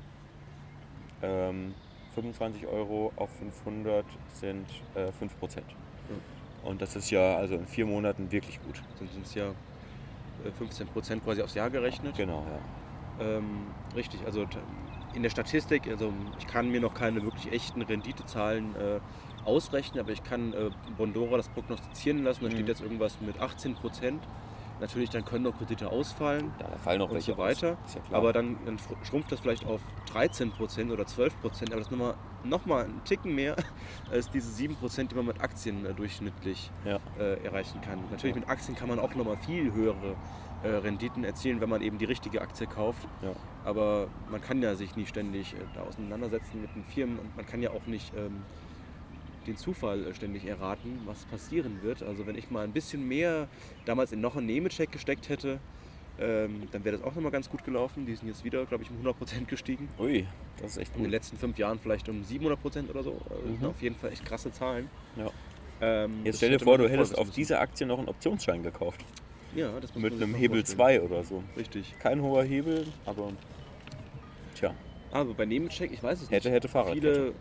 [1.23, 1.75] ähm,
[2.15, 5.67] 25 Euro auf 500 sind äh, 5 Prozent.
[6.63, 8.81] Und das ist ja also in vier Monaten wirklich gut.
[8.99, 12.17] dann sind es ja äh, 15 Prozent quasi aufs Jahr gerechnet.
[12.17, 12.45] Genau,
[13.19, 13.37] ja.
[13.37, 14.47] Ähm, richtig, also
[15.15, 19.01] in der Statistik, also ich kann mir noch keine wirklich echten Renditezahlen äh,
[19.45, 22.45] ausrechnen, aber ich kann äh, Bondora das prognostizieren lassen.
[22.45, 22.55] Da Mhm.
[22.55, 24.23] steht jetzt irgendwas mit 18 Prozent.
[24.85, 27.79] Natürlich, dann können noch Kredite ausfallen Ja, da fallen noch und so weiter.
[27.83, 27.87] Aus.
[27.87, 28.21] Ist ja klar.
[28.21, 29.81] Aber dann, dann schrumpft das vielleicht auf
[30.13, 33.57] 13% oder 12%, aber das ist nochmal noch mal einen Ticken mehr
[34.11, 37.01] als diese 7%, die man mit Aktien äh, durchschnittlich ja.
[37.19, 37.99] äh, erreichen kann.
[38.11, 40.17] Natürlich mit Aktien kann man auch nochmal viel höhere
[40.63, 43.09] äh, Renditen erzielen, wenn man eben die richtige Aktie kauft.
[43.23, 43.33] Ja.
[43.65, 47.47] Aber man kann ja sich nie ständig äh, da auseinandersetzen mit den Firmen und man
[47.47, 48.43] kann ja auch nicht ähm,
[49.47, 52.03] den Zufall äh, ständig erraten, was passieren wird.
[52.03, 53.49] Also wenn ich mal ein bisschen mehr
[53.85, 55.59] damals in noch einen Nemetschek gesteckt hätte,
[56.19, 58.07] ähm, dann wäre das auch nochmal ganz gut gelaufen.
[58.07, 59.89] Die sind jetzt wieder, glaube ich, um 100% gestiegen.
[59.99, 60.27] Ui,
[60.61, 61.11] das ist echt In den gut.
[61.13, 63.21] letzten fünf Jahren vielleicht um 700% oder so.
[63.31, 63.65] Also Mhm.
[63.67, 64.89] auf jeden Fall echt krasse Zahlen.
[65.17, 65.31] Ja.
[65.81, 67.35] Ähm, Jetzt stell dir hätte vor, du hättest auf müssen.
[67.35, 69.05] diese Aktie noch einen Optionsschein gekauft.
[69.57, 70.79] Ja, das muss Mit einem Hebel vorstellen.
[70.79, 71.43] 2 oder so.
[71.57, 71.95] Richtig.
[71.99, 73.33] Kein hoher Hebel, aber
[74.55, 74.73] tja,
[75.13, 76.55] Aber bei Nebencheck, ich weiß es hätte, nicht.
[76.57, 77.13] hätte Fahrradkette.
[77.13, 77.35] Viele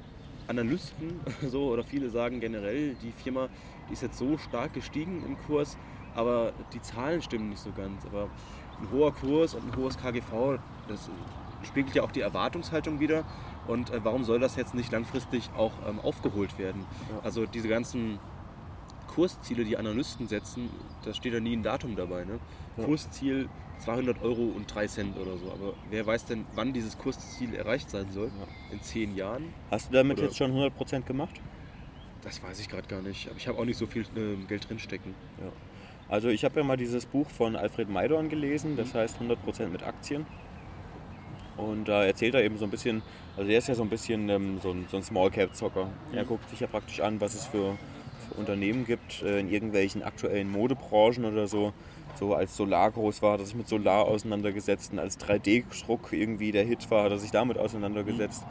[0.47, 3.49] Analysten so oder viele sagen generell, die Firma,
[3.89, 5.77] die ist jetzt so stark gestiegen im Kurs,
[6.15, 8.05] aber die Zahlen stimmen nicht so ganz.
[8.05, 8.29] Aber
[8.79, 11.09] ein hoher Kurs und ein hohes KGV, das
[11.63, 13.23] spiegelt ja auch die Erwartungshaltung wieder.
[13.67, 16.85] Und äh, warum soll das jetzt nicht langfristig auch ähm, aufgeholt werden?
[17.09, 17.19] Ja.
[17.23, 18.19] Also diese ganzen
[19.13, 20.69] Kursziele, die Analysten setzen,
[21.05, 22.25] da steht ja nie ein Datum dabei.
[22.25, 22.39] Ne?
[22.77, 22.85] Ja.
[22.85, 23.49] Kursziel
[23.79, 25.51] 200 Euro und 3 Cent oder so.
[25.51, 28.27] Aber wer weiß denn, wann dieses Kursziel erreicht sein soll?
[28.27, 28.73] Ja.
[28.73, 29.53] In 10 Jahren?
[29.69, 31.41] Hast du damit Oder- jetzt schon 100% gemacht?
[32.23, 33.27] Das weiß ich gerade gar nicht.
[33.27, 35.13] Aber ich habe auch nicht so viel äh, Geld drinstecken.
[36.07, 39.83] Also ich habe ja mal dieses Buch von Alfred Maidorn gelesen, das heißt 100% mit
[39.83, 40.25] Aktien.
[41.57, 43.03] Und da erzählt er eben so ein bisschen,
[43.37, 45.87] also er ist ja so ein bisschen ähm, so ein, so ein Small-Cap-Zocker.
[46.13, 47.77] Er guckt sich ja praktisch an, was es für
[48.37, 51.73] Unternehmen gibt äh, in irgendwelchen aktuellen Modebranchen oder so.
[52.19, 56.51] So als Solar groß war, hat er sich mit Solar auseinandergesetzt und als 3D-Druck irgendwie
[56.51, 58.43] der Hit war, hat er sich damit auseinandergesetzt.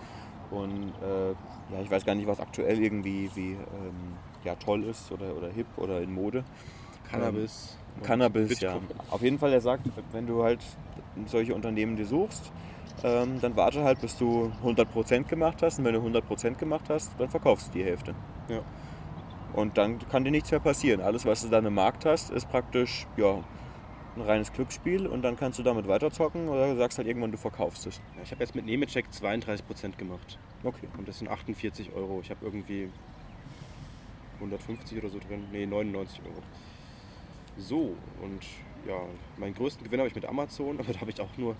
[0.51, 1.31] Und äh,
[1.73, 5.49] ja, ich weiß gar nicht, was aktuell irgendwie wie, ähm, ja, toll ist oder, oder
[5.49, 6.45] hip oder in Mode.
[7.11, 7.79] Cannabis.
[7.97, 8.75] und Cannabis, ja.
[8.75, 8.99] Bitcoin.
[9.11, 10.61] Auf jeden Fall, er sagt, wenn du halt
[11.27, 12.53] solche Unternehmen dir suchst,
[13.05, 15.79] ähm, dann warte halt, bis du 100% gemacht hast.
[15.79, 18.15] Und wenn du 100% gemacht hast, dann verkaufst du die Hälfte.
[18.49, 18.61] Ja.
[19.55, 21.01] Und dann kann dir nichts mehr passieren.
[21.01, 23.43] Alles, was du dann im Markt hast, ist praktisch ja,
[24.17, 25.07] ein reines Glücksspiel.
[25.07, 28.01] Und dann kannst du damit weiterzocken oder sagst halt irgendwann, du verkaufst es.
[28.17, 30.39] Ja, ich habe jetzt mit Nemetschek 32% gemacht.
[30.65, 30.89] Okay.
[30.97, 32.21] Und das sind 48 Euro.
[32.23, 32.89] Ich habe irgendwie
[34.37, 35.45] 150 oder so drin.
[35.53, 36.43] Nee, 99 Euro.
[37.59, 38.45] So, und
[38.87, 39.01] ja,
[39.37, 41.55] meinen größten Gewinn habe ich mit Amazon, aber da habe ich auch nur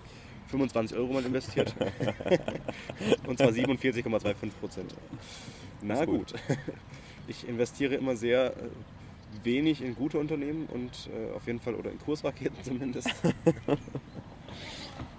[0.47, 1.73] 25 Euro mal investiert.
[3.27, 4.95] und zwar 47,25 Prozent.
[5.81, 6.33] Na Ist gut.
[6.33, 6.57] gut.
[7.27, 8.69] Ich investiere immer sehr äh,
[9.43, 13.09] wenig in gute Unternehmen und äh, auf jeden Fall, oder in Kursraketen zumindest.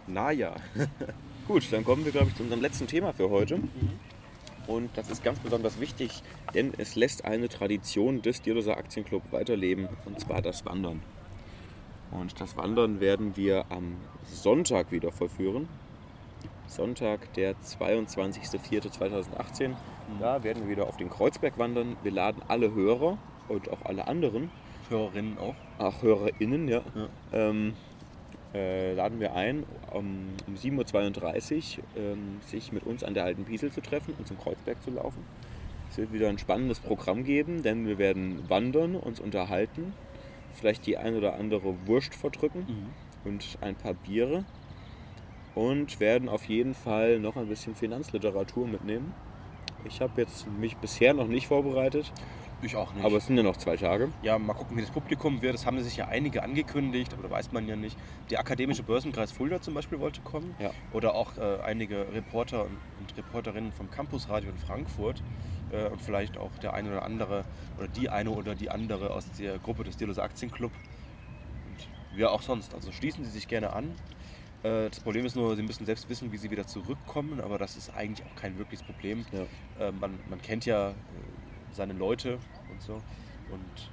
[0.06, 0.54] naja.
[1.48, 3.58] Gut, dann kommen wir, glaube ich, zu unserem letzten Thema für heute.
[4.66, 6.22] Und das ist ganz besonders wichtig,
[6.54, 11.02] denn es lässt eine Tradition des Dierloser Aktienclub weiterleben, und zwar das Wandern.
[12.10, 13.96] Und das Wandern werden wir am
[14.32, 15.68] Sonntag wieder vollführen.
[16.66, 19.74] Sonntag, der 22.04.2018.
[20.20, 21.96] Da werden wir wieder auf den Kreuzberg wandern.
[22.02, 24.50] Wir laden alle Hörer und auch alle anderen
[24.88, 25.54] Hörerinnen auch.
[25.78, 26.82] Ach, HörerInnen, ja.
[26.94, 27.08] Ja.
[27.32, 27.74] Ähm,
[28.54, 33.44] äh, laden wir ein, um, um 7.32 Uhr ähm, sich mit uns an der Alten
[33.44, 35.24] Piesel zu treffen und zum Kreuzberg zu laufen.
[35.90, 39.92] Es wird wieder ein spannendes Programm geben, denn wir werden wandern, uns unterhalten,
[40.52, 42.66] vielleicht die ein oder andere Wurst verdrücken
[43.24, 44.44] und ein paar Biere
[45.54, 49.14] und werden auf jeden Fall noch ein bisschen Finanzliteratur mitnehmen.
[49.84, 52.10] Ich habe jetzt mich bisher noch nicht vorbereitet,
[52.62, 53.04] Ich auch nicht.
[53.04, 54.08] aber es sind ja noch zwei Tage.
[54.22, 55.54] Ja, mal gucken, wie das Publikum wird.
[55.54, 57.96] Das haben sich ja einige angekündigt, aber da weiß man ja nicht.
[58.30, 60.54] Der Akademische Börsenkreis Fulda zum Beispiel wollte kommen.
[60.58, 60.70] Ja.
[60.92, 65.22] Oder auch äh, einige Reporter und, und Reporterinnen vom Campusradio in Frankfurt.
[65.70, 67.44] Äh, und vielleicht auch der eine oder andere
[67.76, 70.72] oder die eine oder die andere aus der Gruppe des Delos Aktienclub.
[70.72, 72.74] Und wer auch sonst.
[72.74, 73.94] Also schließen Sie sich gerne an.
[74.64, 77.76] Äh, Das Problem ist nur, Sie müssen selbst wissen, wie Sie wieder zurückkommen, aber das
[77.76, 79.24] ist eigentlich auch kein wirkliches Problem.
[79.78, 79.88] Ja.
[79.88, 80.94] Äh, man, man kennt ja äh,
[81.72, 82.38] seine Leute
[82.72, 82.94] und so.
[83.50, 83.90] Und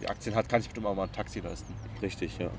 [0.00, 1.74] die Aktien hat, kann sich bestimmt auch mal ein Taxi leisten.
[2.00, 2.50] Richtig, ja.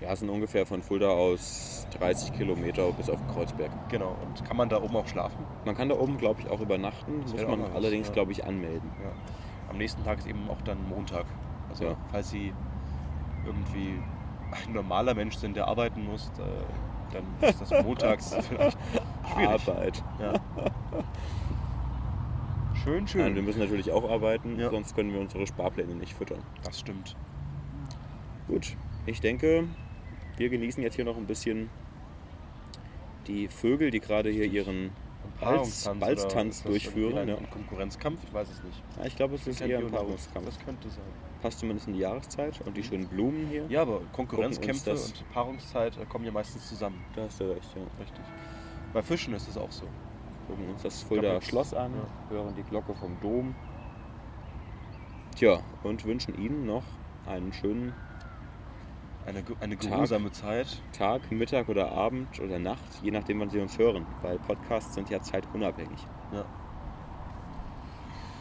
[0.00, 3.70] Ja, es sind ungefähr von Fulda aus 30 Kilometer bis auf den Kreuzberg.
[3.90, 4.16] Genau.
[4.24, 5.44] Und kann man da oben auch schlafen?
[5.64, 7.20] Man kann da oben, glaube ich, auch übernachten.
[7.22, 8.12] Das Muss man was, allerdings, ja.
[8.14, 8.88] glaube ich, anmelden.
[9.02, 9.10] Ja.
[9.70, 11.26] Am nächsten Tag ist eben auch dann Montag.
[11.68, 11.96] Also Ja.
[12.12, 12.52] falls Sie
[13.44, 13.98] irgendwie
[14.50, 18.78] ein normaler Mensch sind, der arbeiten muss, äh, dann ist das montags vielleicht
[19.34, 19.48] schwierig.
[19.68, 20.04] Arbeit.
[20.20, 20.32] Ja.
[22.84, 23.22] Schön, schön.
[23.22, 24.70] Nein, wir müssen natürlich auch arbeiten, Ja.
[24.70, 26.42] sonst können wir unsere Sparpläne nicht füttern.
[26.64, 27.16] das stimmt.
[28.46, 29.64] Gut, ich denke,
[30.36, 31.68] wir genießen jetzt hier noch ein bisschen
[33.26, 34.90] die Vögel, die gerade hier ihren
[35.40, 37.36] Balztanz durchführen, ja.
[37.50, 38.82] Konkurrenzkampf, ich weiß es nicht.
[38.98, 39.90] Ja, ich glaube, es ist eher ein.
[39.90, 40.46] Paarungskampf.
[40.46, 41.04] Das könnte sein.
[41.42, 43.64] Passt zumindest in die Jahreszeit und die schönen Blumen hier.
[43.68, 47.04] Ja, aber Konkurrenzkämpfe und Paarungszeit äh, kommen ja meistens zusammen.
[47.14, 47.82] Da hast du recht, ja.
[48.00, 48.24] Richtig.
[48.92, 49.86] Bei Fischen ist es auch so.
[50.48, 52.36] Gucken uns das Fulda Schloss an, ja.
[52.36, 53.54] hören die Glocke vom Dom.
[55.36, 56.84] Tja, und wünschen Ihnen noch
[57.26, 57.94] einen schönen
[59.28, 60.80] Eine, eine geruhsame Zeit.
[60.96, 65.10] Tag, Mittag oder Abend oder Nacht, je nachdem, wann Sie uns hören, weil Podcasts sind
[65.10, 65.98] ja zeitunabhängig.
[66.32, 66.46] Ja.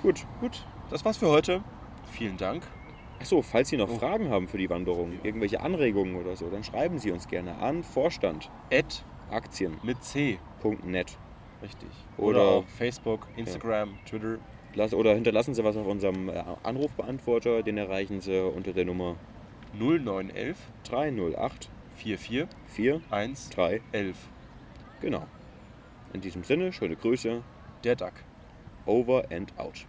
[0.02, 0.26] Gut.
[0.39, 1.62] Gut, das war's für heute.
[2.12, 2.63] Vielen Dank.
[3.19, 3.97] Achso, falls Sie noch Oh.
[3.97, 7.80] Fragen haben für die Wanderung, irgendwelche Anregungen oder so, dann schreiben Sie uns gerne an
[7.80, 9.84] Ed vorstandaktien.net.
[9.84, 10.39] mit C.
[10.63, 11.89] Richtig.
[12.17, 14.38] Oder- Oder, auf Facebook, Instagram, Twitter.
[14.76, 19.15] Lass- Oder hinterlassen Sie was auf unserem äh, Anrufbeantworter, den erreichen Sie unter der Nummer
[19.73, 23.82] 0911 308 44 4 3.
[23.91, 24.17] 11.
[25.01, 25.27] Genau.
[26.13, 27.43] In diesem Sinne, schöne Grüße.
[27.84, 28.13] Der Duck.
[28.86, 29.86] Over and out.